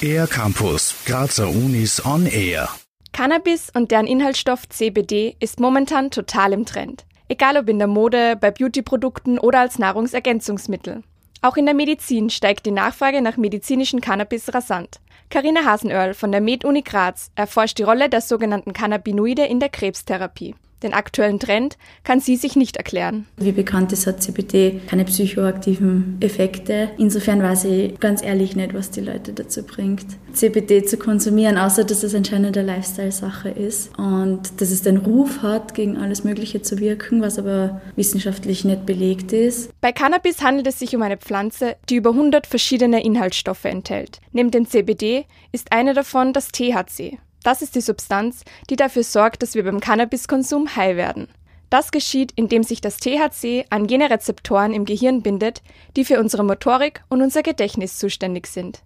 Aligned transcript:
Air 0.00 0.26
Campus, 0.26 0.94
Grazer 1.04 1.48
Unis 1.48 2.04
on 2.04 2.26
Air. 2.26 2.68
Cannabis 3.12 3.70
und 3.74 3.90
deren 3.90 4.06
Inhaltsstoff 4.06 4.68
CBD 4.68 5.36
ist 5.40 5.60
momentan 5.60 6.10
total 6.10 6.52
im 6.52 6.64
Trend. 6.64 7.04
Egal 7.28 7.56
ob 7.56 7.68
in 7.68 7.78
der 7.78 7.88
Mode, 7.88 8.36
bei 8.36 8.50
Beautyprodukten 8.50 9.38
oder 9.38 9.60
als 9.60 9.78
Nahrungsergänzungsmittel. 9.78 11.02
Auch 11.42 11.56
in 11.56 11.66
der 11.66 11.74
Medizin 11.74 12.30
steigt 12.30 12.64
die 12.66 12.70
Nachfrage 12.70 13.22
nach 13.22 13.36
medizinischen 13.36 14.00
Cannabis 14.00 14.54
rasant. 14.54 15.00
Carina 15.30 15.64
Hasenöhrl 15.64 16.14
von 16.14 16.32
der 16.32 16.40
Med-Uni 16.40 16.82
Graz 16.82 17.30
erforscht 17.34 17.78
die 17.78 17.82
Rolle 17.82 18.08
der 18.08 18.20
sogenannten 18.20 18.72
Cannabinoide 18.72 19.44
in 19.44 19.60
der 19.60 19.68
Krebstherapie. 19.68 20.54
Den 20.82 20.92
aktuellen 20.92 21.40
Trend 21.40 21.76
kann 22.04 22.20
sie 22.20 22.36
sich 22.36 22.56
nicht 22.56 22.76
erklären. 22.76 23.26
Wie 23.36 23.52
bekannt 23.52 23.92
ist, 23.92 24.06
hat 24.06 24.22
CBD 24.22 24.80
keine 24.88 25.04
psychoaktiven 25.04 26.18
Effekte. 26.20 26.90
Insofern 26.98 27.42
weiß 27.42 27.64
ich 27.64 27.98
ganz 27.98 28.22
ehrlich 28.22 28.54
nicht, 28.54 28.74
was 28.74 28.90
die 28.90 29.00
Leute 29.00 29.32
dazu 29.32 29.64
bringt, 29.64 30.06
CBD 30.32 30.84
zu 30.84 30.96
konsumieren, 30.96 31.58
außer 31.58 31.84
dass 31.84 32.02
es 32.02 32.14
anscheinend 32.14 32.56
eine 32.56 32.66
Lifestyle-Sache 32.66 33.48
ist 33.48 33.96
und 33.98 34.60
dass 34.60 34.70
es 34.70 34.82
den 34.82 34.98
Ruf 34.98 35.42
hat, 35.42 35.74
gegen 35.74 35.96
alles 35.96 36.24
Mögliche 36.24 36.62
zu 36.62 36.78
wirken, 36.78 37.20
was 37.22 37.38
aber 37.38 37.80
wissenschaftlich 37.96 38.64
nicht 38.64 38.86
belegt 38.86 39.32
ist. 39.32 39.70
Bei 39.80 39.92
Cannabis 39.92 40.42
handelt 40.42 40.66
es 40.66 40.78
sich 40.78 40.94
um 40.94 41.02
eine 41.02 41.16
Pflanze, 41.16 41.76
die 41.88 41.96
über 41.96 42.10
100 42.10 42.46
verschiedene 42.46 43.04
Inhaltsstoffe 43.04 43.64
enthält. 43.64 44.20
Neben 44.32 44.50
dem 44.50 44.66
CBD 44.66 45.24
ist 45.52 45.72
eine 45.72 45.94
davon 45.94 46.32
das 46.32 46.48
THC. 46.48 47.18
Das 47.42 47.62
ist 47.62 47.74
die 47.74 47.80
Substanz, 47.80 48.44
die 48.68 48.76
dafür 48.76 49.04
sorgt, 49.04 49.42
dass 49.42 49.54
wir 49.54 49.64
beim 49.64 49.80
Cannabiskonsum 49.80 50.76
high 50.76 50.96
werden. 50.96 51.28
Das 51.70 51.90
geschieht, 51.90 52.32
indem 52.34 52.62
sich 52.62 52.80
das 52.80 52.96
THC 52.96 53.66
an 53.70 53.86
jene 53.86 54.10
Rezeptoren 54.10 54.72
im 54.72 54.84
Gehirn 54.84 55.22
bindet, 55.22 55.62
die 55.96 56.04
für 56.04 56.18
unsere 56.18 56.44
Motorik 56.44 57.02
und 57.08 57.20
unser 57.20 57.42
Gedächtnis 57.42 57.98
zuständig 57.98 58.46
sind. 58.46 58.82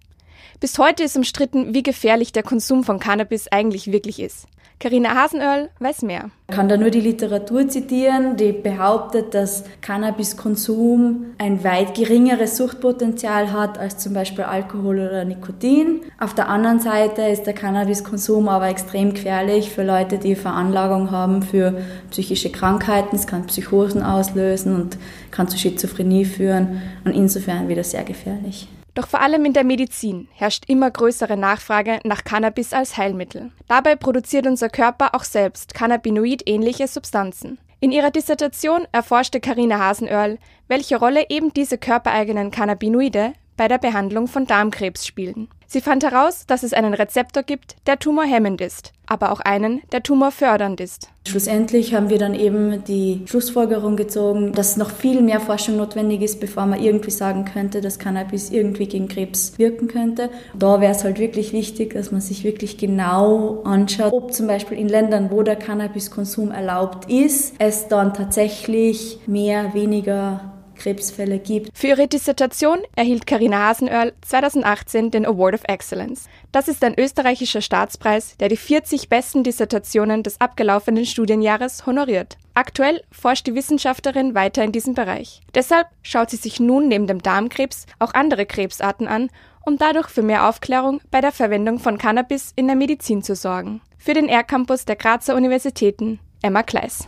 Bis 0.59 0.77
heute 0.77 1.03
ist 1.03 1.15
umstritten, 1.15 1.73
wie 1.73 1.83
gefährlich 1.83 2.31
der 2.31 2.43
Konsum 2.43 2.83
von 2.83 2.99
Cannabis 2.99 3.47
eigentlich 3.49 3.91
wirklich 3.91 4.19
ist. 4.19 4.47
Carina 4.83 5.15
Hasenöhrl 5.15 5.69
weiß 5.79 6.01
mehr. 6.01 6.29
Ich 6.49 6.55
kann 6.57 6.67
da 6.67 6.75
nur 6.75 6.89
die 6.89 6.99
Literatur 6.99 7.69
zitieren, 7.69 8.35
die 8.35 8.51
behauptet, 8.51 9.33
dass 9.33 9.63
Cannabiskonsum 9.79 11.27
ein 11.37 11.63
weit 11.63 11.95
geringeres 11.95 12.57
Suchtpotenzial 12.57 13.53
hat 13.53 13.77
als 13.77 13.99
zum 13.99 14.13
Beispiel 14.13 14.43
Alkohol 14.43 14.99
oder 14.99 15.23
Nikotin. 15.23 16.01
Auf 16.19 16.33
der 16.33 16.49
anderen 16.49 16.81
Seite 16.81 17.21
ist 17.21 17.43
der 17.43 17.53
Cannabiskonsum 17.53 18.49
aber 18.49 18.67
extrem 18.67 19.13
gefährlich 19.13 19.69
für 19.69 19.83
Leute, 19.83 20.17
die 20.17 20.35
Veranlagung 20.35 21.11
haben 21.11 21.43
für 21.43 21.75
psychische 22.11 22.51
Krankheiten. 22.51 23.15
Es 23.15 23.25
kann 23.25 23.45
Psychosen 23.45 24.03
auslösen 24.03 24.75
und 24.75 24.97
kann 25.31 25.47
zu 25.47 25.57
Schizophrenie 25.57 26.25
führen 26.25 26.81
und 27.05 27.13
insofern 27.13 27.69
wieder 27.69 27.85
sehr 27.85 28.03
gefährlich. 28.03 28.67
Doch 28.93 29.07
vor 29.07 29.21
allem 29.21 29.45
in 29.45 29.53
der 29.53 29.63
Medizin 29.63 30.27
herrscht 30.33 30.65
immer 30.67 30.91
größere 30.91 31.35
Nachfrage 31.35 31.99
nach 32.03 32.23
Cannabis 32.23 32.73
als 32.73 32.97
Heilmittel. 32.97 33.51
Dabei 33.67 33.95
produziert 33.95 34.45
unser 34.45 34.69
Körper 34.69 35.15
auch 35.15 35.23
selbst 35.23 35.73
cannabinoid-ähnliche 35.73 36.87
Substanzen. 36.87 37.57
In 37.79 37.91
ihrer 37.91 38.11
Dissertation 38.11 38.87
erforschte 38.91 39.39
Karina 39.39 39.79
Hasenöhrl, 39.79 40.37
welche 40.67 40.95
Rolle 40.97 41.25
eben 41.29 41.51
diese 41.53 41.77
körpereigenen 41.77 42.51
Cannabinoide 42.51 43.33
bei 43.57 43.67
der 43.67 43.77
Behandlung 43.77 44.27
von 44.27 44.45
Darmkrebs 44.45 45.05
spielen. 45.05 45.47
Sie 45.73 45.81
fand 45.81 46.03
heraus, 46.03 46.45
dass 46.45 46.61
es 46.61 46.71
einen 46.71 46.93
Rezeptor 46.93 47.41
gibt, 47.41 47.77
der 47.87 47.97
tumorhemmend 47.97 48.61
ist, 48.61 48.93
aber 49.07 49.31
auch 49.31 49.39
einen, 49.39 49.81
der 49.91 50.03
tumorfördernd 50.03 50.79
ist. 50.79 51.09
Schlussendlich 51.27 51.95
haben 51.95 52.11
wir 52.11 52.19
dann 52.19 52.35
eben 52.35 52.83
die 52.83 53.23
Schlussfolgerung 53.25 53.95
gezogen, 53.95 54.51
dass 54.53 54.77
noch 54.77 54.91
viel 54.91 55.23
mehr 55.23 55.39
Forschung 55.39 55.77
notwendig 55.77 56.21
ist, 56.21 56.39
bevor 56.39 56.67
man 56.67 56.79
irgendwie 56.79 57.09
sagen 57.09 57.45
könnte, 57.45 57.81
dass 57.81 57.97
Cannabis 57.97 58.51
irgendwie 58.51 58.85
gegen 58.85 59.07
Krebs 59.07 59.57
wirken 59.57 59.87
könnte. 59.87 60.29
Da 60.53 60.79
wäre 60.79 60.91
es 60.91 61.03
halt 61.03 61.17
wirklich 61.17 61.53
wichtig, 61.53 61.95
dass 61.95 62.11
man 62.11 62.21
sich 62.21 62.43
wirklich 62.43 62.77
genau 62.77 63.63
anschaut, 63.63 64.13
ob 64.13 64.31
zum 64.31 64.45
Beispiel 64.45 64.77
in 64.77 64.89
Ländern, 64.89 65.31
wo 65.31 65.41
der 65.41 65.55
Cannabiskonsum 65.55 66.51
erlaubt 66.51 67.09
ist, 67.09 67.55
es 67.57 67.87
dann 67.87 68.13
tatsächlich 68.13 69.17
mehr, 69.25 69.73
weniger 69.73 70.52
Krebsfälle 70.75 71.39
gibt. 71.39 71.77
Für 71.77 71.87
ihre 71.87 72.07
Dissertation 72.07 72.79
erhielt 72.95 73.25
Karina 73.25 73.67
Hasenöhrl 73.67 74.13
2018 74.21 75.11
den 75.11 75.25
Award 75.25 75.55
of 75.55 75.61
Excellence. 75.67 76.27
Das 76.51 76.67
ist 76.67 76.83
ein 76.83 76.97
österreichischer 76.97 77.61
Staatspreis, 77.61 78.37
der 78.37 78.49
die 78.49 78.57
40 78.57 79.09
besten 79.09 79.43
Dissertationen 79.43 80.23
des 80.23 80.39
abgelaufenen 80.41 81.05
Studienjahres 81.05 81.85
honoriert. 81.85 82.37
Aktuell 82.53 83.01
forscht 83.11 83.47
die 83.47 83.55
Wissenschaftlerin 83.55 84.35
weiter 84.35 84.63
in 84.63 84.71
diesem 84.71 84.93
Bereich. 84.93 85.41
Deshalb 85.55 85.87
schaut 86.01 86.29
sie 86.29 86.37
sich 86.37 86.59
nun 86.59 86.87
neben 86.87 87.07
dem 87.07 87.21
Darmkrebs 87.21 87.85
auch 87.99 88.13
andere 88.13 88.45
Krebsarten 88.45 89.07
an, 89.07 89.29
um 89.65 89.77
dadurch 89.77 90.09
für 90.09 90.21
mehr 90.21 90.47
Aufklärung 90.47 91.01
bei 91.09 91.21
der 91.21 91.31
Verwendung 91.31 91.79
von 91.79 91.97
Cannabis 91.97 92.51
in 92.55 92.67
der 92.67 92.75
Medizin 92.75 93.23
zu 93.23 93.35
sorgen. 93.35 93.81
Für 93.97 94.13
den 94.13 94.27
R-Campus 94.27 94.85
der 94.85 94.97
Grazer 94.97 95.35
Universitäten 95.35 96.19
Emma 96.41 96.61
Kleiss. 96.61 97.07